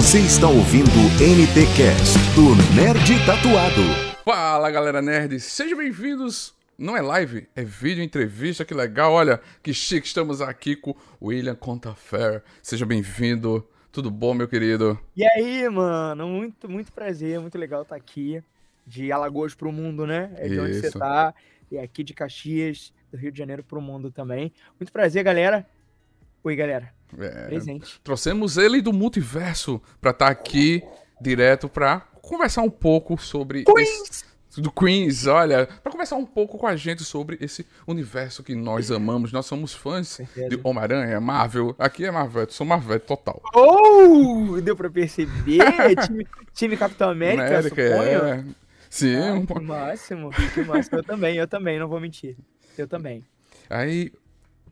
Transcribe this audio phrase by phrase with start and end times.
[0.00, 3.82] Você está ouvindo o NT Cast do Nerd Tatuado.
[4.24, 6.54] Fala galera nerd, sejam bem-vindos.
[6.78, 9.12] Não é live, é vídeo entrevista, que legal.
[9.12, 12.42] Olha que chique, estamos aqui com o William Contafer.
[12.62, 13.62] Seja bem-vindo.
[13.92, 14.98] Tudo bom, meu querido?
[15.14, 16.26] E aí, mano?
[16.26, 18.42] Muito, muito prazer, muito legal estar aqui.
[18.86, 20.32] De Alagoas pro mundo, né?
[20.38, 20.98] É de onde você Isso.
[20.98, 21.34] tá.
[21.70, 24.50] E aqui de Caxias, do Rio de Janeiro pro mundo também.
[24.80, 25.66] Muito prazer, galera.
[26.42, 26.98] Oi, galera.
[27.18, 28.00] É, Presente.
[28.04, 30.82] trouxemos ele do multiverso pra estar aqui
[31.20, 34.24] direto pra conversar um pouco sobre esse-
[34.56, 38.90] do Queens, olha, pra conversar um pouco com a gente sobre esse universo que nós
[38.90, 39.30] amamos.
[39.32, 41.74] Nós somos fãs de Homem-Aranha, Marvel.
[41.78, 43.40] Aqui é Marvel, sou Marvel total.
[43.54, 44.60] Oh!
[44.60, 45.60] Deu pra perceber?
[46.04, 48.24] time, time Capitão América, América, suponho.
[48.24, 48.44] é.
[48.88, 50.98] Sim, Ah, um que máximo, que máximo.
[50.98, 52.36] Eu também, eu também, não vou mentir.
[52.76, 53.24] Eu também.
[53.68, 54.12] Aí,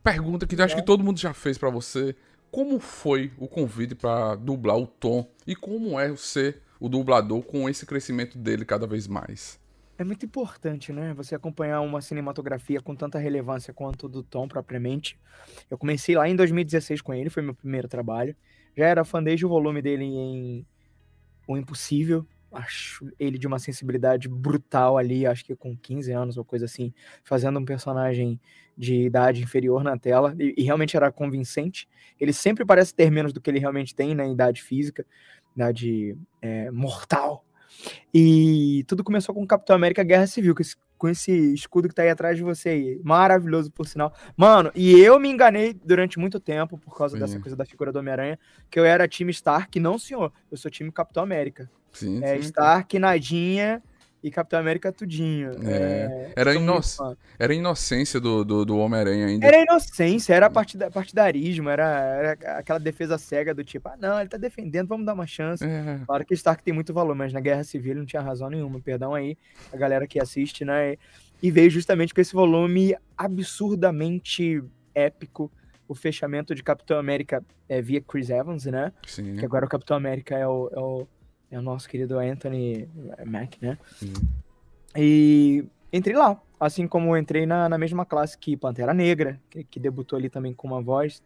[0.03, 2.13] pergunta que eu acho que todo mundo já fez pra você.
[2.51, 5.29] Como foi o convite pra dublar o Tom?
[5.45, 9.59] E como é ser o dublador com esse crescimento dele cada vez mais?
[9.97, 11.13] É muito importante, né?
[11.13, 15.19] Você acompanhar uma cinematografia com tanta relevância quanto do Tom propriamente.
[15.69, 18.35] Eu comecei lá em 2016 com ele, foi meu primeiro trabalho.
[18.75, 20.65] Já era fã desde o volume dele em
[21.45, 22.25] O Impossível.
[22.51, 26.93] Acho ele de uma sensibilidade brutal ali, acho que com 15 anos ou coisa assim,
[27.23, 28.39] fazendo um personagem
[28.77, 30.35] de idade inferior na tela.
[30.39, 31.87] E, e realmente era convincente.
[32.19, 35.05] Ele sempre parece ter menos do que ele realmente tem na idade física,
[35.55, 37.45] idade é, mortal.
[38.13, 41.95] E tudo começou com o Capitão América Guerra Civil, com esse, com esse escudo que
[41.95, 43.01] tá aí atrás de você aí.
[43.03, 44.13] Maravilhoso, por sinal.
[44.35, 47.21] Mano, e eu me enganei durante muito tempo, por causa Sim.
[47.21, 49.79] dessa coisa da figura do Homem-Aranha, que eu era time Stark.
[49.79, 50.31] Não, senhor.
[50.51, 51.69] Eu sou time Capitão América.
[51.91, 52.41] Sim, É sim.
[52.41, 53.81] Stark, Nadinha
[54.23, 55.51] e Capitão América tudinho.
[55.63, 56.73] É, era, sou ino...
[56.73, 57.17] muito fã.
[57.37, 59.45] era a inocência do, do, do Homem-Aranha ainda.
[59.45, 64.29] Era inocência, era partida, partidarismo, era, era aquela defesa cega do tipo, ah, não, ele
[64.29, 65.63] tá defendendo, vamos dar uma chance.
[65.63, 68.49] É, Claro que Stark tem muito valor, mas na Guerra Civil ele não tinha razão
[68.49, 68.79] nenhuma.
[68.79, 69.37] Perdão aí
[69.71, 70.97] a galera que assiste, né?
[71.41, 74.61] E veio justamente com esse volume absurdamente
[74.93, 75.51] épico.
[75.87, 78.91] O fechamento de Capitão América é, via Chris Evans, né?
[79.07, 79.37] sim.
[79.37, 81.07] Que agora o Capitão América é o, é o,
[81.51, 82.87] é o nosso querido Anthony
[83.25, 83.77] Mack, né?
[83.95, 84.13] Sim.
[84.95, 86.39] E entrei lá.
[86.59, 90.53] Assim como entrei na, na mesma classe que Pantera Negra, que, que debutou ali também
[90.53, 91.23] com uma voz.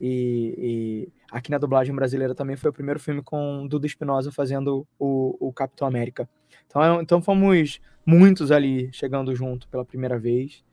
[0.00, 4.86] E, e aqui na dublagem brasileira também foi o primeiro filme com Duda Espinosa fazendo
[4.98, 6.28] o, o Capitão América.
[6.66, 10.64] Então, é- então fomos muitos ali chegando junto pela primeira vez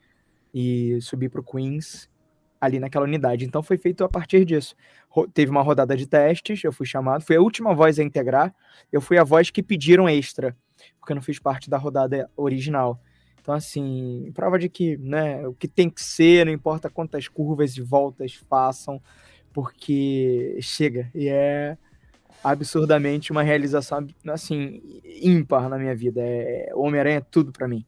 [0.53, 2.08] e subi pro Queens
[2.59, 3.45] ali naquela unidade.
[3.45, 4.75] Então foi feito a partir disso.
[5.33, 8.53] Teve uma rodada de testes, eu fui chamado, fui a última voz a integrar,
[8.91, 10.55] eu fui a voz que pediram extra,
[10.99, 13.01] porque eu não fiz parte da rodada original.
[13.41, 17.75] Então, assim, prova de que, né, o que tem que ser, não importa quantas curvas
[17.77, 19.01] e voltas façam,
[19.53, 21.09] porque chega.
[21.15, 21.77] E é
[22.43, 24.81] absurdamente uma realização, assim,
[25.21, 26.21] ímpar na minha vida.
[26.21, 27.85] É, Homem-Aranha é tudo pra mim.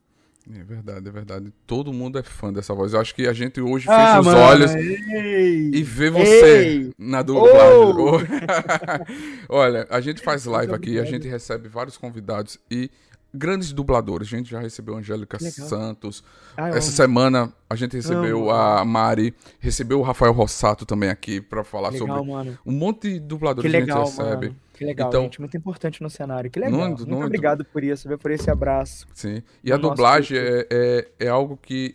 [0.50, 1.52] É verdade, é verdade.
[1.66, 2.92] Todo mundo é fã dessa voz.
[2.94, 5.70] Eu acho que a gente hoje Ah, fecha os mano, olhos ei!
[5.72, 6.92] e vê você Ei!
[6.98, 7.52] na dublagem.
[9.48, 9.56] Oh!
[9.56, 12.90] Olha, a gente faz live aqui, a gente recebe vários convidados e
[13.34, 14.28] grandes dubladores.
[14.28, 15.68] A gente já recebeu a Angélica legal.
[15.68, 16.22] Santos.
[16.56, 16.96] Ah, Essa amo.
[16.96, 18.50] semana a gente recebeu Amo.
[18.50, 22.58] a Mari, recebeu o Rafael Rossato também aqui pra falar legal, sobre mano.
[22.66, 24.46] um monte de Que dubladores que a gente legal, recebe.
[24.48, 24.56] mano.
[24.74, 25.40] Que legal, Então- gente.
[25.40, 26.50] Muito importante no cenário.
[26.50, 26.78] Que legal.
[26.80, 29.06] Muito, obrigado por isso, por esse abraço.
[29.14, 29.42] Sim.
[29.62, 31.94] E No a dublagem é, é, é algo que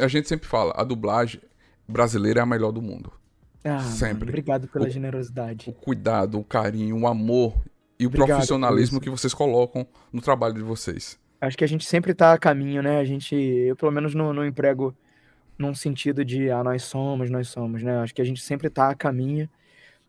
[0.00, 1.40] a gente sempre fala, a dublagem
[1.88, 3.12] brasileira é a melhor do mundo.
[3.62, 4.14] Ah, Sempre.
[4.20, 5.70] mano, obrigado pela O- generosidade.
[5.70, 7.54] O cuidado, o carinho, o amor
[7.98, 11.18] e o Obrigado profissionalismo que vocês colocam no trabalho de vocês.
[11.40, 12.98] Acho que a gente sempre tá a caminho, né?
[12.98, 14.94] A gente, eu pelo menos não, não emprego
[15.58, 17.98] num sentido de, ah, nós somos, nós somos, né?
[17.98, 19.48] Acho que a gente sempre tá a caminho.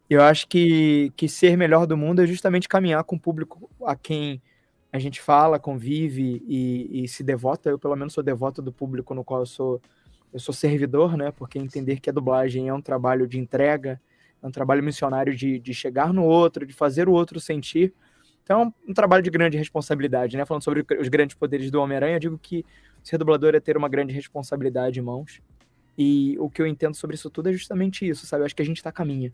[0.10, 3.96] Eu acho que, que ser melhor do mundo é justamente caminhar com o público a
[3.96, 4.42] quem
[4.92, 7.70] a gente fala, convive e, e se devota.
[7.70, 9.82] Eu, pelo menos, sou devoto do público no qual eu sou,
[10.34, 11.32] eu sou servidor, né?
[11.32, 14.00] Porque entender que a dublagem é um trabalho de entrega,
[14.48, 17.94] é um trabalho missionário de, de chegar no outro, de fazer o outro sentir.
[18.44, 20.46] Então, é um, trabalho de grande responsabilidade, né?
[20.46, 22.66] Falando sobre os grandes poderes do Homem-Aranha, eu digo que
[23.04, 25.42] ser dublador é ter uma grande responsabilidade em mãos.
[25.98, 28.42] E o que eu entendo sobre isso tudo é justamente isso, sabe?
[28.42, 29.34] Eu acho que a gente tá a caminho.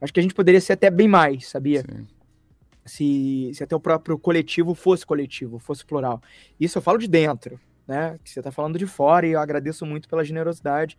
[0.00, 1.82] Acho que a gente poderia ser até bem mais, sabia?
[1.82, 2.06] Sim.
[2.84, 6.20] Se, se até o próprio coletivo fosse coletivo, fosse plural.
[6.58, 8.18] Isso eu falo de dentro, né?
[8.24, 10.98] Que você tá falando de fora e eu agradeço muito pela generosidade.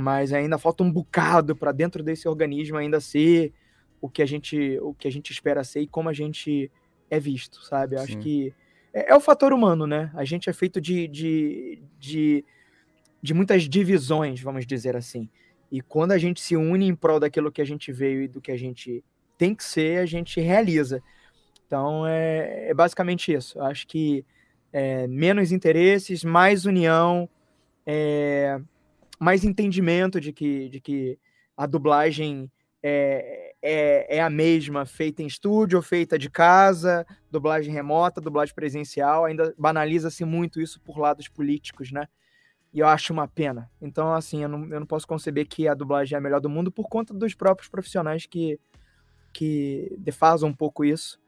[0.00, 3.52] Mas ainda falta um bocado para dentro desse organismo ainda ser
[4.00, 6.70] o que a gente o que a gente espera ser e como a gente
[7.10, 7.96] é visto, sabe?
[7.96, 8.52] Eu acho que
[8.92, 10.10] é, é o fator humano, né?
[10.14, 12.44] A gente é feito de, de, de,
[13.22, 15.28] de muitas divisões, vamos dizer assim.
[15.70, 18.40] E quando a gente se une em prol daquilo que a gente veio e do
[18.40, 19.02] que a gente
[19.36, 21.02] tem que ser, a gente realiza.
[21.66, 23.58] Então é, é basicamente isso.
[23.58, 24.24] Eu acho que
[24.72, 27.28] é, menos interesses, mais união,
[27.86, 28.60] é,
[29.20, 31.18] mais entendimento de que, de que
[31.56, 32.50] a dublagem
[32.86, 39.24] é, é, é, a mesma, feita em estúdio feita de casa, dublagem remota, dublagem presencial,
[39.24, 42.06] ainda banaliza-se muito isso por lados políticos, né?
[42.74, 43.70] E eu acho uma pena.
[43.80, 46.50] Então, assim, eu não, eu não posso conceber que a dublagem é a melhor do
[46.50, 48.60] mundo por conta dos próprios profissionais que,
[49.32, 51.18] que defasam um pouco isso.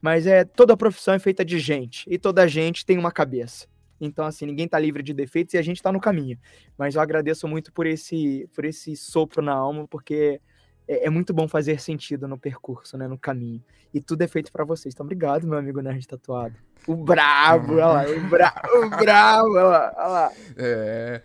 [0.00, 3.68] Mas é toda profissão é feita de gente, e toda gente tem uma cabeça.
[4.06, 6.38] Então, assim, ninguém tá livre de defeitos e a gente tá no caminho.
[6.76, 10.40] Mas eu agradeço muito por esse, por esse sopro na alma, porque
[10.86, 13.62] é, é muito bom fazer sentido no percurso, né, no caminho.
[13.92, 14.94] E tudo é feito para vocês.
[14.94, 16.56] Então, obrigado, meu amigo Nerd Tatuado.
[16.86, 20.32] O brabo, olha lá, o, bra o brabo, olha lá, olha lá.
[20.56, 21.22] É...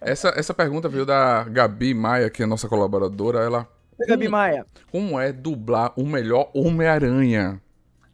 [0.00, 3.40] Essa, essa pergunta veio da Gabi Maia, que é nossa colaboradora.
[3.40, 3.68] Ela.
[4.06, 4.66] Gabi Maia.
[4.90, 7.60] Como é dublar o melhor Homem-Aranha?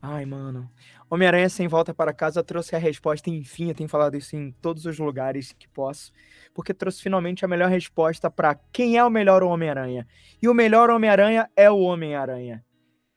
[0.01, 0.71] Ai, mano.
[1.11, 4.85] Homem-Aranha Sem Volta para Casa trouxe a resposta, enfim, eu tenho falado isso em todos
[4.87, 6.13] os lugares que posso,
[6.55, 10.07] porque trouxe finalmente a melhor resposta para quem é o melhor Homem-Aranha.
[10.41, 12.65] E o melhor Homem-Aranha é o Homem-Aranha.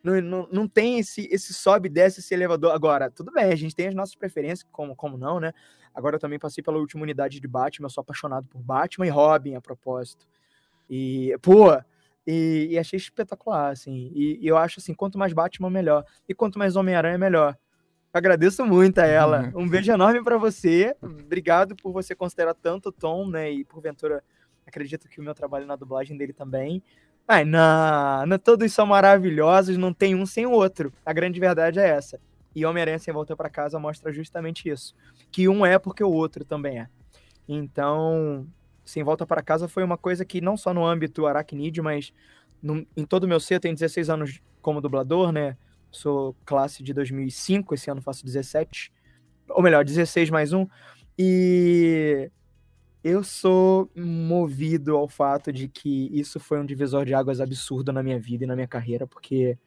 [0.03, 2.71] Não, não, não tem esse, esse sobe desce esse elevador.
[2.71, 5.53] Agora, tudo bem, a gente tem as nossas preferências, como, como não, né?
[5.93, 9.09] Agora eu também passei pela última unidade de Batman, eu sou apaixonado por Batman e
[9.09, 10.25] Robin, a propósito.
[10.89, 11.71] E, pô,
[12.25, 14.11] e, e achei espetacular, assim.
[14.13, 16.05] E, e, eu acho assim, quanto mais Batman, melhor.
[16.27, 17.57] E quanto mais Homem-Aranha, melhor.
[18.13, 19.51] Agradeço muito a ela.
[19.55, 20.95] Um beijo enorme para você.
[21.01, 23.51] Obrigado por você considerar tanto o Tom, né?
[23.51, 24.23] E porventura,
[24.65, 26.81] acredito que o meu trabalho na dublagem dele também.
[27.27, 30.91] Ai, não, não, todos são maravilhosos, não tem um sem o outro.
[31.05, 32.19] A grande verdade é essa.
[32.55, 34.95] E Homem-Aranha Sem Volta para Casa mostra justamente isso.
[35.31, 36.87] Que um é porque o outro também é.
[37.47, 38.47] Então,
[38.89, 42.11] Sem Volta para Casa foi uma coisa que não só no âmbito aracnídeo, mas
[42.61, 45.55] no, em todo o meu ser, eu tenho 16 anos como dublador, né?
[45.91, 48.91] Sou classe de 2005, esse ano faço 17.
[49.49, 50.67] Ou melhor, 16 mais um.
[51.17, 52.31] E
[53.03, 58.01] eu sou movido ao fato de que isso foi um divisor de águas absurdo na
[58.01, 59.57] minha vida e na minha carreira, porque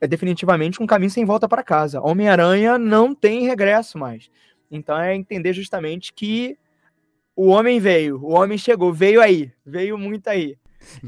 [0.00, 2.00] é definitivamente um caminho sem volta para casa.
[2.00, 4.30] Homem-Aranha não tem regresso mais.
[4.70, 6.58] Então é entender justamente que
[7.36, 10.56] o homem veio, o homem chegou, veio aí, veio muito aí.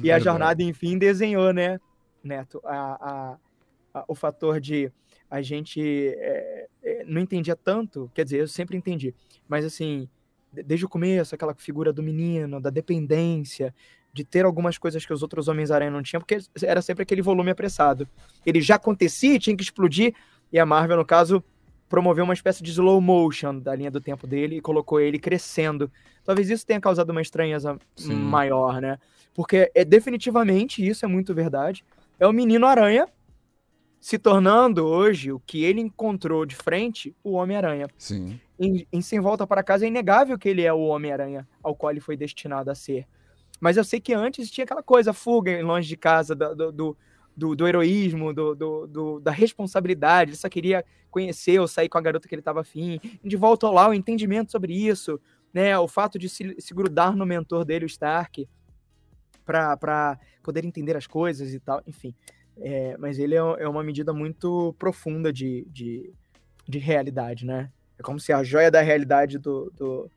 [0.03, 1.79] E a jornada, enfim, desenhou, né,
[2.23, 4.93] Neto, a, a o fator de
[5.31, 9.15] a gente é, é, não entendia tanto, quer dizer, eu sempre entendi,
[9.49, 10.09] mas assim,
[10.53, 13.75] desde o começo, aquela figura do menino, da dependência,
[14.13, 17.51] de ter algumas coisas que os outros Homens-Aranha não tinham, porque era sempre aquele volume
[17.51, 18.09] apressado.
[18.47, 20.15] Ele já acontecia, tinha que explodir,
[20.51, 21.45] e a Marvel, no caso,
[21.89, 25.91] promoveu uma espécie de slow motion da linha do tempo dele e colocou ele crescendo.
[26.25, 28.15] Talvez isso tenha causado uma estranheza Sim.
[28.15, 28.99] maior, né?
[29.35, 31.85] Porque é definitivamente isso é muito verdade.
[32.19, 33.07] É o menino aranha
[34.01, 37.89] se tornando hoje o que ele encontrou de frente, o Homem-Aranha.
[37.99, 38.41] Sim.
[38.59, 41.91] Em, em Sem Volta para Casa é inegável que ele é o Homem-Aranha ao qual
[41.91, 43.07] ele foi destinado a ser.
[43.61, 46.97] Mas eu sei que antes tinha aquela coisa, fuga longe de casa, do, do,
[47.37, 50.31] do, do heroísmo, do, do, da responsabilidade.
[50.31, 52.99] Ele só queria conhecer ou sair com a garota que ele estava afim.
[53.23, 55.21] De volta ao lá, o entendimento sobre isso,
[55.53, 55.79] né?
[55.79, 58.49] O fato de se, se grudar no mentor dele, o Stark,
[59.45, 61.83] para poder entender as coisas e tal.
[61.87, 62.15] Enfim,
[62.59, 66.13] é, mas ele é, é, uma medida muito profunda de, de,
[66.67, 67.71] de, realidade, né?
[67.99, 70.11] É como se a joia da realidade do, do,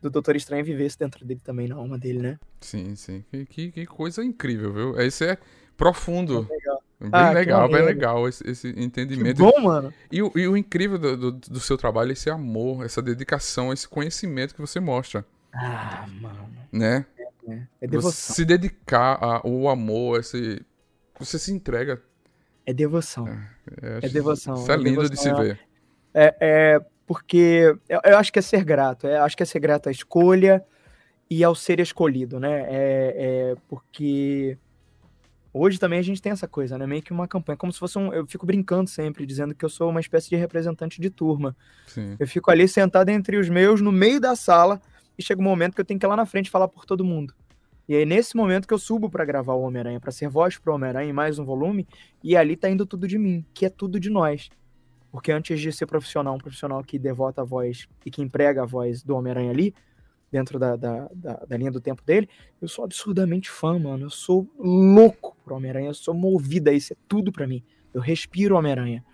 [0.00, 2.38] do Doutor Estranho vivesse dentro dele também, na alma dele, né?
[2.60, 3.24] Sim, sim.
[3.30, 5.00] Que, que, que coisa incrível, viu?
[5.00, 5.38] Esse é
[5.76, 6.46] profundo.
[6.50, 6.82] legal.
[6.98, 9.36] Bem ah, legal, bem legal esse, esse entendimento.
[9.36, 9.92] Que bom, mano.
[10.10, 13.70] E, o, e o incrível do, do, do, seu trabalho é esse amor, essa dedicação,
[13.70, 15.24] esse conhecimento que você mostra.
[15.52, 16.48] Ah, mano.
[16.72, 17.04] Né?
[17.46, 18.10] É, é devoção.
[18.12, 20.64] Você se dedicar ao amor, esse
[21.18, 22.02] você se entrega.
[22.64, 23.28] É devoção.
[23.28, 24.54] É, é devoção.
[24.54, 25.60] Isso é, é lindo devoção, de se ver.
[26.14, 29.06] É, é porque eu, eu, acho que é ser grato.
[29.06, 30.64] É, acho que é ser grato à escolha
[31.30, 32.66] e ao ser escolhido, né?
[32.68, 34.58] É, é, porque
[35.56, 36.86] hoje também a gente tem essa coisa, né?
[36.86, 38.12] Meio que uma campanha, como se fosse um.
[38.12, 41.56] Eu fico brincando sempre, dizendo que eu sou uma espécie de representante de turma.
[41.86, 42.16] Sim.
[42.18, 44.80] Eu fico ali sentado entre os meus, no meio da sala,
[45.18, 47.04] e chega um momento que eu tenho que ir lá na frente falar por todo
[47.04, 47.34] mundo.
[47.88, 50.74] E aí, nesse momento que eu subo para gravar o Homem-Aranha, para ser voz pro
[50.74, 51.86] Homem-Aranha em mais um volume,
[52.22, 54.48] e ali tá indo tudo de mim, que é tudo de nós.
[55.12, 58.66] Porque antes de ser profissional, um profissional que devota a voz e que emprega a
[58.66, 59.72] voz do Homem-Aranha ali,
[60.30, 62.28] dentro da, da, da, da, linha do tempo dele,
[62.60, 64.06] eu sou absurdamente fã, mano.
[64.06, 67.62] Eu sou louco pro Homem-Aranha, eu sou movida, isso é tudo para mim.
[67.94, 69.04] Eu respiro Homem-Aranha.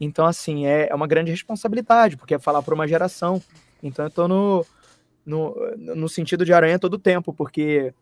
[0.00, 3.40] Então, assim, é, é uma grande responsabilidade, porque é falar para uma geração.
[3.82, 4.66] Então, eu tô no,
[5.24, 7.94] no, no sentido de aranha todo tempo, porque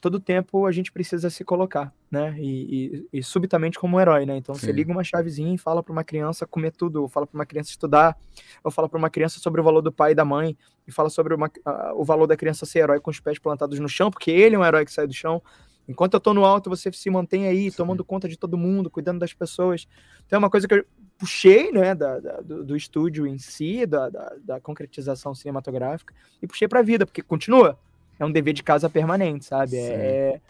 [0.00, 1.92] todo tempo a gente precisa se colocar.
[2.10, 2.34] Né?
[2.38, 4.36] E, e, e subitamente como um herói, né?
[4.36, 4.60] Então Sim.
[4.62, 7.46] você liga uma chavezinha e fala para uma criança comer tudo, ou fala para uma
[7.46, 8.16] criança estudar,
[8.64, 11.10] ou fala para uma criança sobre o valor do pai e da mãe, e fala
[11.10, 14.10] sobre uma, a- o valor da criança ser herói com os pés plantados no chão,
[14.10, 15.42] porque ele é um herói que sai do chão.
[15.86, 17.76] Enquanto eu tô no alto, você se mantém aí, Sim.
[17.78, 19.86] tomando conta de todo mundo, cuidando das pessoas.
[20.26, 20.84] Então é uma coisa que eu
[21.18, 26.46] puxei, né, da, da- do, do estúdio em si, da, da, da concretização cinematográfica, e
[26.46, 27.78] puxei pra vida, porque continua.
[28.18, 29.70] É um dever de casa permanente, sabe?
[29.72, 29.76] Sim.
[29.78, 30.40] É,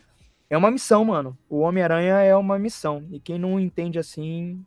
[0.50, 1.36] é uma missão, mano.
[1.48, 3.04] O Homem-Aranha é uma missão.
[3.10, 4.64] E quem não entende assim,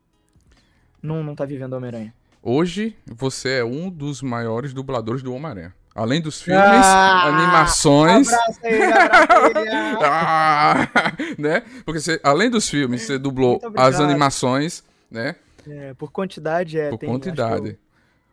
[1.01, 2.13] não, não tá vivendo Homem-Aranha.
[2.43, 5.73] Hoje, você é um dos maiores dubladores do Homem-Aranha.
[5.93, 7.27] Além dos filmes, Ah!
[7.27, 8.29] animações.
[8.29, 8.79] Aí, abraço aí.
[10.03, 10.87] Ah,
[11.37, 11.61] né?
[11.85, 15.35] Porque você, além dos filmes, você dublou as animações, né?
[15.67, 16.89] É, por quantidade, é.
[16.89, 17.77] Por tem- eu- quantidade.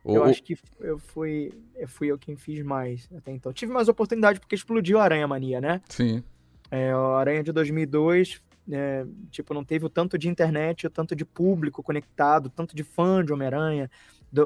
[0.05, 3.52] Eu, O- o- acho que eu fui, eu fui eu quem fiz mais até então.
[3.52, 5.81] Tive mais oportunidade porque explodiu a Aranha Mania, né?
[5.88, 6.23] Sim,
[6.71, 11.17] É, a Aranha de 2002, é, tipo, não teve o tanto de internet, o tanto
[11.17, 13.91] de público conectado, o tanto de fã de Homem-Aranha,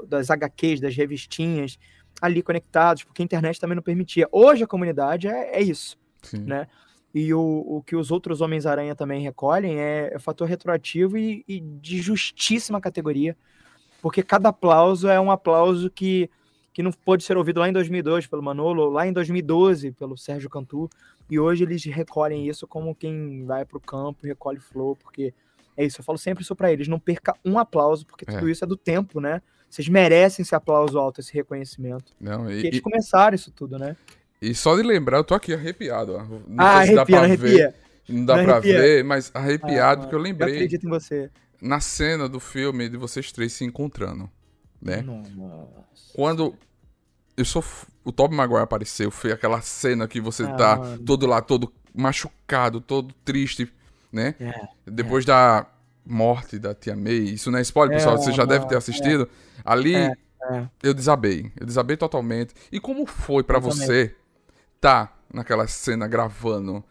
[0.09, 1.79] das HQs, das revistinhas,
[2.21, 4.29] ali conectados, porque a internet também não permitia.
[4.31, 6.39] Hoje a comunidade é, é isso, sim.
[6.39, 6.69] né?
[7.15, 11.61] E o, o que os outros Homens-Aranha também recolhem é, é fator retroativo e, e
[11.61, 13.37] de justíssima categoria,
[14.01, 16.31] porque cada aplauso é um aplauso que,
[16.73, 20.49] que não pôde ser ouvido lá em 2002 pelo Manolo, lá em 2012 pelo Sérgio
[20.49, 20.89] Cantu,
[21.33, 25.33] e hoje eles recolhem isso como quem vai pro campo e recolhe flor, porque
[25.77, 28.35] é isso, eu falo sempre isso pra eles, não perca um aplauso, porque É.
[28.35, 29.41] tudo isso é do tempo, né?
[29.71, 32.13] Vocês merecem esse aplauso alto, esse reconhecimento.
[32.21, 33.97] Não, e, Porque eles e- começaram isso tudo, né?
[34.43, 36.13] e só de lembrar, eu tô aqui arrepiado.
[36.15, 36.23] ó.
[36.47, 37.47] Não ah, se dá arrepia, pra não ver.
[37.63, 37.75] arrepia.
[38.09, 38.81] Não dá Não pra arrepia.
[38.81, 41.31] ver, mas Ah, arrepiado, porque eu lembrei acredito em você.
[41.63, 44.29] na cena do filme de vocês três se encontrando,
[44.81, 45.01] né?
[45.01, 45.31] Nossa.
[46.15, 46.55] Quando
[47.37, 47.65] eu sou
[48.05, 50.99] o Tobey Maguire apareceu, foi aquela cena que você Ah, tá mano.
[51.05, 53.73] todo lá, todo machucado, todo triste,
[54.13, 54.35] né?
[54.41, 54.53] É,
[54.87, 55.67] Depois da
[56.05, 58.77] morte da Tia May, isso não é spoiler, É, pessoal, você já não, deve ter
[58.77, 59.29] assistido.
[59.65, 60.13] Ali É,
[60.51, 60.69] é.
[60.83, 62.55] eu desabei, eu desabei totalmente.
[62.73, 64.01] E como foi também.
[64.01, 64.15] você
[64.81, 66.85] tá naquela cena gravando?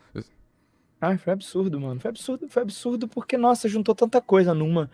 [1.00, 2.00] Ai, foi absurdo, mano.
[2.00, 4.89] Foi absurdo, foi absurdo porque, nossa, juntou tanta coisa numa.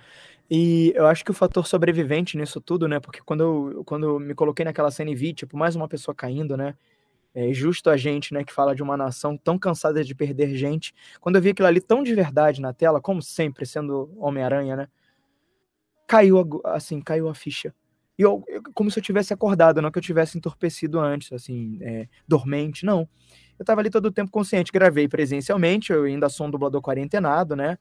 [0.49, 2.99] E eu acho que o fator sobrevivente nisso tudo, né?
[2.99, 3.41] Porque quando
[3.75, 6.75] eu, quando eu me coloquei naquela cena e vi, tipo, mais uma pessoa caindo, né?
[7.35, 10.93] É justo a gente, né, que fala de uma nação tão cansada de perder gente.
[11.21, 14.87] Quando eu vi aquilo ali tão de verdade na tela, como sempre, sendo Homem-Aranha, né?
[16.07, 17.73] Caiu, a assim, caiu a ficha.
[18.17, 21.77] E eu, eu- como se eu tivesse acordado, não que eu tivesse entorpecido antes, assim,
[21.81, 23.07] é, dormente, não.
[23.59, 27.55] Eu tava ali todo o tempo consciente, gravei presencialmente, eu ainda sou um dublador quarentenado,
[27.55, 27.77] né?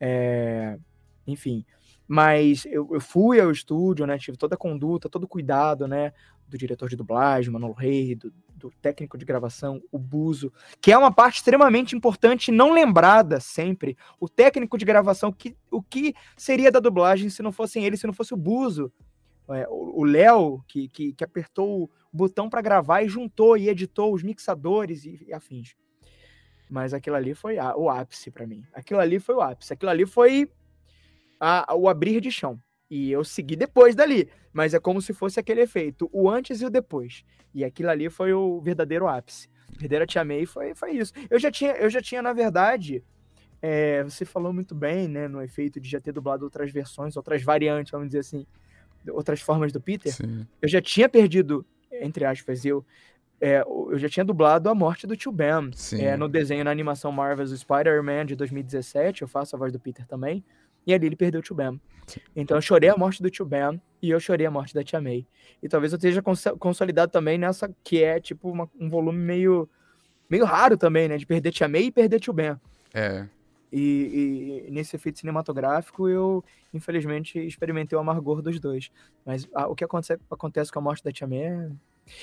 [0.00, 0.78] É,
[1.26, 1.64] enfim,
[2.08, 4.18] mas eu, eu fui ao estúdio, né?
[4.18, 6.12] Tive toda a conduta, todo o cuidado, né?
[6.46, 10.98] Do diretor de dublagem, Manolo Rei, do, do técnico de gravação, o Buzo, que é
[10.98, 13.96] uma parte extremamente importante, não lembrada sempre.
[14.20, 18.06] O técnico de gravação, que, o que seria da dublagem se não fossem ele, se
[18.06, 18.92] não fosse o Buzo?
[19.48, 23.68] É, o o Léo, que, que, que apertou o botão para gravar e juntou e
[23.68, 25.74] editou os mixadores e, e afins.
[26.68, 28.64] Mas aquilo ali foi a- o ápice para mim.
[28.74, 29.72] Aquilo ali foi o ápice.
[29.72, 30.50] Aquilo ali foi
[31.40, 32.60] a- o abrir de chão.
[32.90, 34.28] E eu segui depois dali.
[34.52, 37.24] Mas é como se fosse aquele efeito, o antes e o depois.
[37.54, 39.48] E aquilo ali foi o verdadeiro ápice.
[39.78, 41.12] Perder a Tia May foi, foi isso.
[41.28, 43.02] Eu já tinha, eu já tinha na verdade,
[43.60, 47.42] é, você falou muito bem, né, no efeito de já ter dublado outras versões, outras
[47.42, 48.46] variantes, vamos dizer assim,
[49.10, 50.46] outras formas do Peter Sim.
[50.62, 52.84] eu já tinha perdido, entre aspas, eu,
[53.40, 55.70] é, eu já tinha dublado a morte do Tio Ben.
[56.00, 60.06] É, no desenho, na animação Marvel's Spider-Man de 2017, eu faço a voz do Peter
[60.06, 60.42] também.
[60.86, 61.80] E ali ele perdeu o Tio Ben.
[62.34, 65.00] Então eu chorei a morte do Tio Ben e eu chorei a morte da Tia
[65.00, 65.26] May.
[65.62, 69.68] E talvez eu esteja cons- consolidado também nessa que é tipo uma- um volume meio,
[70.30, 71.16] meio raro também, né?
[71.16, 72.54] De perder Tia May e perder Tio Ben.
[72.94, 73.26] É.
[73.72, 78.90] E, e nesse efeito cinematográfico eu, infelizmente, experimentei o amargor dos dois.
[79.24, 81.68] Mas ah, o que acontece, acontece com a morte da Tia May é...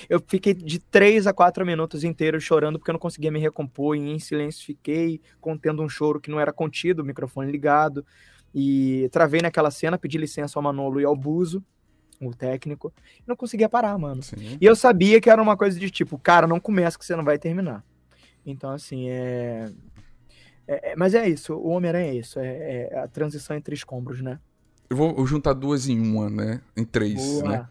[0.10, 3.98] Eu fiquei de 3 a 4 minutos inteiros chorando porque eu não conseguia me recompor
[3.98, 8.05] e em silêncio fiquei contendo um choro que não era contido, o microfone ligado.
[8.53, 11.63] E travei naquela cena, pedi licença ao Manolo e ao Buzo,
[12.22, 14.22] o técnico, e não conseguia parar, mano.
[14.22, 14.57] Sim.
[14.62, 17.24] E eu sabia que era uma coisa de tipo, cara, não começa que você não
[17.24, 17.83] vai terminar.
[18.45, 19.72] Então, assim, é.
[20.67, 24.22] é- é- mas é isso, o Homem-Aranha é isso, é, é a transição entre escombros,
[24.22, 24.39] né?
[24.89, 26.62] Eu vou juntar duas em uma, né?
[26.77, 27.50] Em três, Boa.
[27.50, 27.67] né?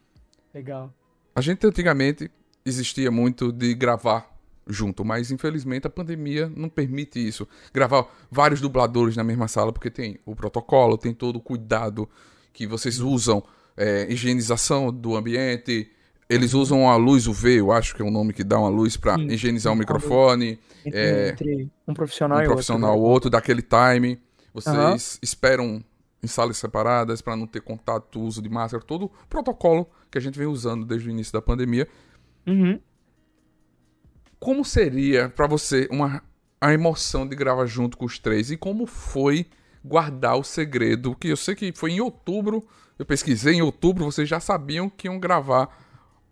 [0.53, 0.93] Legal.
[1.35, 2.31] A gente antigamente
[2.65, 4.32] existia muito de gravar
[4.66, 7.47] junto, mas infelizmente a pandemia não permite isso.
[7.73, 12.09] Gravar vários dubladores na mesma sala, porque tem o protocolo, tem todo o cuidado
[12.52, 13.42] que vocês usam,
[13.76, 15.90] é, higienização do ambiente,
[16.28, 18.97] Eles usam a luz UV, eu acho que é o nome que dá uma luz
[18.97, 20.59] para higienizar o microfone.
[20.85, 23.04] Entre, É, entre um profissional um e profissional outro.
[23.04, 24.19] ou outro, daquele time.
[24.54, 24.97] Vocês Aham.
[25.21, 25.85] esperam
[26.23, 30.21] em salas separadas para não ter contato, uso de máscara, todo o protocolo que a
[30.21, 31.87] gente vem usando desde o início da pandemia.
[32.47, 32.81] Uhum.
[34.43, 36.21] Como seria para você uma
[36.61, 39.47] a emoção de gravar junto com os três e como foi
[39.85, 41.15] guardar o segredo?
[41.15, 42.65] Que eu sei que foi em outubro,
[42.99, 45.69] eu pesquisei em outubro, vocês já sabiam que iam gravar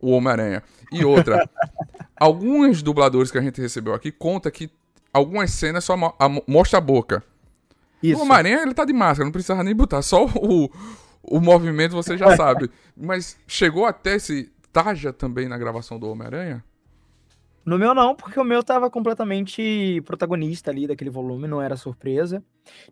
[0.00, 0.62] o Homem-Aranha.
[0.90, 1.48] E outra,
[2.18, 4.68] alguns dubladores que a gente recebeu aqui conta que
[5.12, 7.22] algumas cenas só mo- a- mostra a boca.
[8.02, 8.18] Isso.
[8.18, 10.02] O Homem-Aranha, ele tá de máscara, não precisava nem botar.
[10.02, 10.70] Só o,
[11.22, 12.70] o movimento você já sabe.
[12.96, 16.64] Mas chegou até esse Taja também na gravação do Homem-Aranha?
[17.64, 22.42] No meu não, porque o meu tava completamente protagonista ali daquele volume, não era surpresa.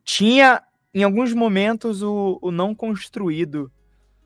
[0.05, 0.63] Tinha,
[0.95, 3.71] em alguns momentos, o, o não construído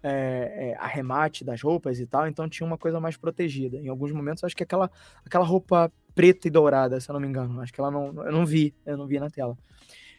[0.02, 3.78] é, é, arremate das roupas e tal, então tinha uma coisa mais protegida.
[3.78, 4.90] Em alguns momentos, acho que aquela,
[5.24, 8.06] aquela roupa preta e dourada, se eu não me engano, acho que ela não.
[8.24, 9.56] Eu não vi, eu não vi na tela.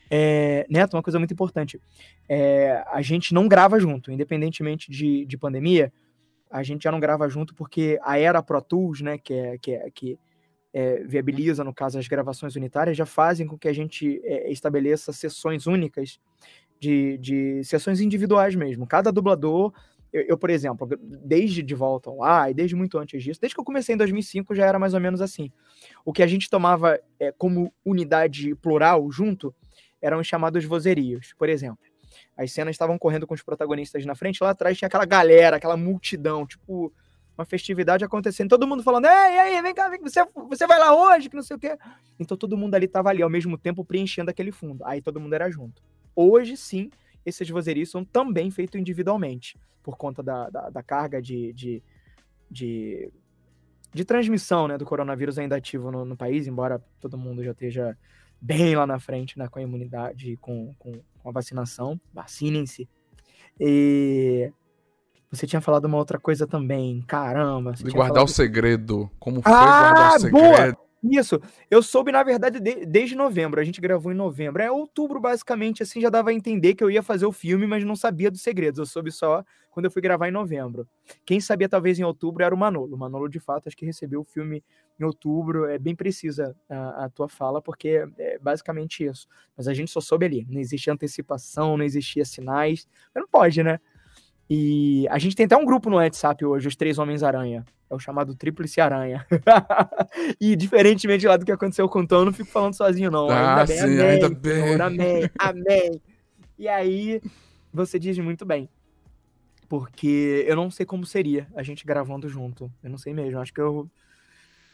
[0.09, 1.81] É, Neto, uma coisa muito importante.
[2.29, 5.91] É, a gente não grava junto, independentemente de, de pandemia,
[6.53, 9.71] a gente já não grava junto porque a era Pro Tools, né, que é que,
[9.71, 10.19] é, que
[10.71, 15.11] é, viabiliza, no caso, as gravações unitárias, já fazem com que a gente é, estabeleça
[15.11, 16.19] sessões únicas
[16.79, 18.85] de, de sessões individuais mesmo.
[18.85, 19.73] Cada dublador,
[20.11, 20.87] eu, eu, por exemplo,
[21.25, 23.97] desde De Volta ao Ar e desde muito antes disso, desde que eu comecei em
[23.97, 25.51] 2005 já era mais ou menos assim.
[26.05, 29.53] O que a gente tomava é, como unidade plural junto
[29.99, 31.92] eram os chamados vozerios, por exemplo.
[32.35, 35.77] As cenas estavam correndo com os protagonistas na frente, lá atrás tinha aquela galera, aquela
[35.77, 36.91] multidão, tipo,
[37.37, 40.95] uma festividade acontecendo, todo mundo falando, ei, ei, vem cá, vem, você, você vai lá
[40.95, 41.77] hoje, que não sei o quê.
[42.19, 44.83] Então todo mundo ali tava ali, ao mesmo tempo, preenchendo aquele fundo.
[44.85, 45.81] Aí todo mundo era junto.
[46.15, 46.89] Hoje, sim,
[47.25, 51.83] esses vozerios são também feitos individualmente, por conta da, da, da carga de, de,
[52.49, 53.11] de,
[53.93, 57.97] de, transmissão né, do coronavírus ainda ativo no, no país, embora todo mundo já esteja
[58.43, 61.99] bem lá na frente, né, com a imunidade, com, com, com a vacinação.
[62.13, 62.89] Vacinem-se.
[63.57, 64.51] E
[65.31, 67.01] você tinha falado uma outra coisa também.
[67.07, 67.71] Caramba.
[67.71, 68.27] De guardar falado...
[68.27, 69.09] o segredo.
[69.17, 70.43] Como foi ah, guardar o segredo?
[70.43, 70.77] Boa!
[71.03, 71.41] Isso.
[71.69, 73.59] Eu soube, na verdade, de, desde novembro.
[73.59, 74.61] A gente gravou em novembro.
[74.61, 77.83] É outubro, basicamente, assim, já dava a entender que eu ia fazer o filme, mas
[77.83, 78.79] não sabia dos segredos.
[78.79, 80.87] Eu soube só quando eu fui gravar em novembro.
[81.25, 82.95] Quem sabia, talvez, em outubro era o Manolo.
[82.95, 84.63] O Manolo, de fato, acho que recebeu o filme
[84.99, 85.65] em outubro.
[85.65, 89.27] É bem precisa a, a tua fala, porque é basicamente isso.
[89.55, 90.47] Mas a gente só soube ali.
[90.49, 92.87] Não existia antecipação, não existia sinais.
[93.13, 93.79] Mas não pode, né?
[94.49, 97.65] E a gente tem até um grupo no WhatsApp hoje, os Três Homens-Aranha.
[97.89, 99.25] É o chamado Tríplice Aranha.
[100.39, 103.29] e diferentemente lá do que aconteceu com o Tom, eu não fico falando sozinho, não.
[103.29, 104.63] Ah, ainda bem, sim, amém, ainda bem.
[104.63, 106.01] Senhor, amém, amém.
[106.57, 107.21] E aí,
[107.73, 108.69] você diz muito bem.
[109.67, 112.71] Porque eu não sei como seria a gente gravando junto.
[112.83, 113.39] Eu não sei mesmo.
[113.39, 113.89] Acho que eu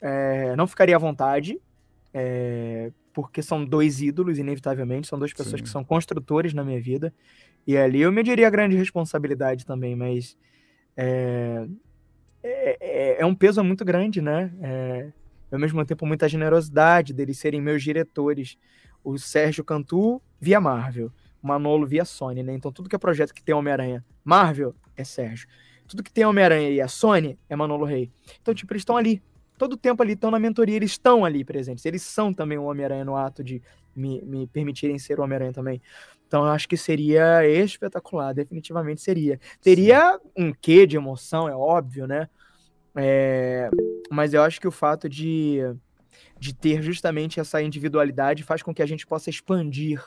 [0.01, 1.59] é, não ficaria à vontade.
[2.13, 5.07] É, porque são dois ídolos, inevitavelmente.
[5.07, 5.63] São duas pessoas Sim.
[5.63, 7.13] que são construtores na minha vida.
[7.67, 10.37] E ali eu mediria a grande responsabilidade também, mas
[10.95, 11.67] é,
[12.41, 14.51] é, é um peso muito grande, né?
[14.61, 15.11] É,
[15.51, 18.57] ao mesmo tempo, muita generosidade deles serem meus diretores.
[19.03, 22.53] O Sérgio Cantu via Marvel, o Manolo via Sony, né?
[22.53, 25.47] Então tudo que é projeto que tem Homem-Aranha, Marvel é Sérgio.
[25.87, 28.11] Tudo que tem Homem-Aranha e a Sony é Manolo Rey.
[28.41, 29.21] Então, tipo, eles estão ali.
[29.59, 31.85] Todo o tempo ali, estão na mentoria, eles estão ali presentes.
[31.85, 33.61] Eles são também o Homem-Aranha no ato de
[33.93, 35.81] me, me permitirem ser o Homem-Aranha também.
[36.25, 39.37] Então eu acho que seria espetacular, definitivamente seria.
[39.61, 42.29] Teria um quê de emoção, é óbvio, né?
[42.95, 43.69] É,
[44.09, 45.59] mas eu acho que o fato de,
[46.39, 50.01] de ter justamente essa individualidade faz com que a gente possa expandir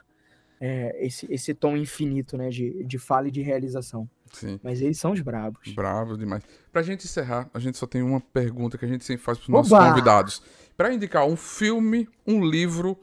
[0.58, 4.08] é, esse, esse tom infinito né, de, de fala e de realização.
[4.32, 4.58] Sim.
[4.62, 5.72] Mas eles são os brabos.
[5.74, 6.42] Bravo demais.
[6.72, 9.48] Pra gente encerrar, a gente só tem uma pergunta que a gente sempre faz pros
[9.48, 9.88] nossos Oba!
[9.88, 10.42] convidados.
[10.76, 12.98] Pra indicar um filme, um livro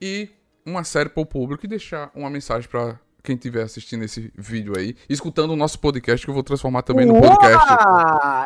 [0.00, 0.28] e
[0.66, 4.94] uma série pro público e deixar uma mensagem pra quem estiver assistindo esse vídeo aí,
[5.08, 7.66] escutando o nosso podcast, que eu vou transformar também no podcast.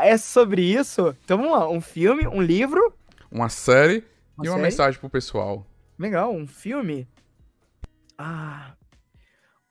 [0.02, 1.16] É sobre isso?
[1.24, 2.92] Então vamos lá, um filme, um livro.
[3.30, 4.04] Uma série
[4.36, 4.62] Uma e uma série?
[4.62, 5.66] mensagem pro pessoal.
[5.98, 7.08] Legal, um filme.
[8.16, 8.72] Ah,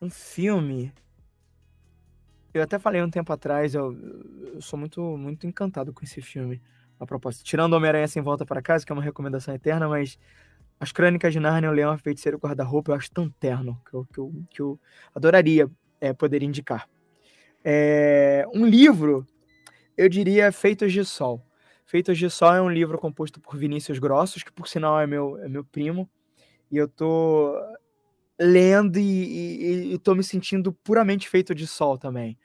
[0.02, 0.91] um filme.
[2.54, 3.94] Eu até falei um tempo atrás, eu,
[4.54, 6.62] eu sou muito, muito encantado com esse filme.
[7.00, 10.18] A propósito, tirando Homem-Aranha Sem Volta para Casa, que é uma recomendação eterna, mas
[10.80, 13.80] As Crônicas de Narnia, o Leão, a Feiticeira e o Guarda-Roupa, eu acho tão terno
[13.88, 14.80] que eu, que eu, que eu
[15.14, 15.70] adoraria
[16.02, 16.90] é, poder indicar.
[17.64, 19.28] É, um livro,
[19.96, 21.46] eu diria Feitos de Sol.
[21.86, 25.38] Feitos de Sol é um livro composto por Vinícius Grossos, que por sinal é meu,
[25.40, 26.10] é meu primo,
[26.72, 27.56] e eu tô
[28.39, 32.38] lendo e, e, e tô me sentindo puramente feito de sol também.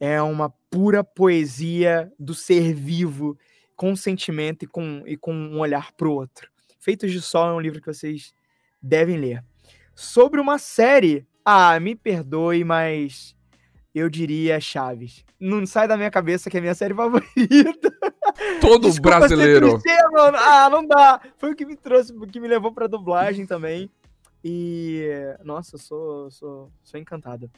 [0.00, 3.38] é uma pura poesia do ser vivo,
[3.76, 6.48] com sentimento e com, e com um olhar pro outro.
[6.78, 8.34] Feitos de Sol é um livro que vocês
[8.82, 9.42] devem ler.
[9.94, 13.34] Sobre uma série, ah, me perdoe, mas
[13.94, 15.24] eu diria Chaves.
[15.40, 17.90] Não sai da minha cabeça que é minha série favorita.
[18.60, 19.80] Todo Desculpa brasileiro.
[19.80, 19.96] Clichê,
[20.36, 21.20] ah, não dá.
[21.38, 23.90] Foi o que me trouxe, o que me levou pra dublagem também.
[24.46, 25.08] E,
[25.42, 27.50] nossa, sou, sou, sou encantada.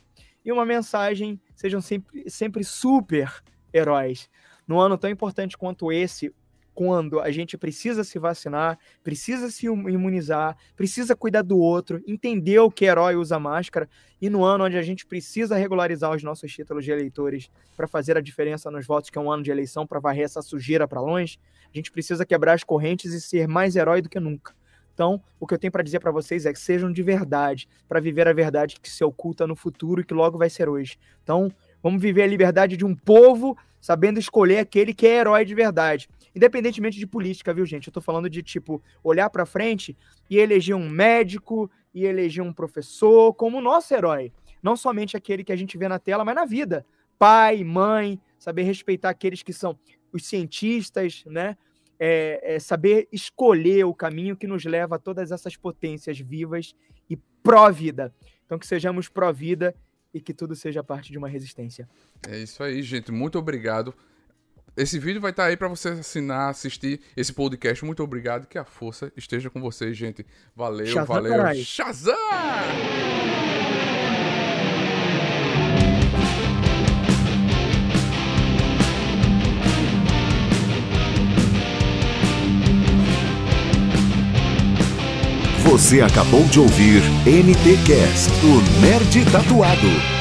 [0.44, 3.42] E uma mensagem: sejam sempre, sempre super
[3.74, 4.30] heróis.
[4.68, 6.32] Num ano tão importante quanto esse,
[6.76, 12.70] quando a gente precisa se vacinar, precisa se imunizar, precisa cuidar do outro, entender o
[12.70, 13.88] que herói usa máscara,
[14.20, 18.16] e no ano onde a gente precisa regularizar os nossos títulos de eleitores para fazer
[18.16, 21.00] a diferença nos votos, que é um ano de eleição, para varrer essa sujeira para
[21.00, 24.54] longe, a gente precisa quebrar as correntes e ser mais herói do que nunca.
[24.96, 28.00] Então, o que eu tenho para dizer para vocês é que sejam de verdade, para
[28.00, 30.98] viver a verdade que se oculta no futuro e que logo vai ser hoje.
[31.22, 35.54] Então, vamos viver a liberdade de um povo sabendo escolher aquele que é herói de
[35.54, 36.08] verdade.
[36.34, 37.88] Independentemente de política, viu, gente?
[37.88, 39.94] Eu tô falando de, tipo, olhar para frente
[40.30, 44.32] e eleger um médico e eleger um professor como nosso herói.
[44.62, 46.86] Não somente aquele que a gente vê na tela, mas na vida.
[47.18, 49.78] Pai, mãe, saber respeitar aqueles que são
[50.10, 51.54] os cientistas, né?
[51.98, 56.74] É, é saber escolher o caminho que nos leva a todas essas potências vivas
[57.08, 58.14] e pró-vida.
[58.44, 59.74] Então, que sejamos pró-vida
[60.12, 61.88] e que tudo seja parte de uma resistência.
[62.28, 63.10] É isso aí, gente.
[63.10, 63.94] Muito obrigado.
[64.76, 67.82] Esse vídeo vai estar aí para você assinar, assistir esse podcast.
[67.84, 68.46] Muito obrigado.
[68.46, 70.24] Que a força esteja com vocês, gente.
[70.54, 71.32] Valeu, Shazam, valeu.
[71.32, 71.56] Carai.
[71.56, 73.45] Shazam!
[85.76, 90.15] Você acabou de ouvir NTcast, o Nerd Tatuado.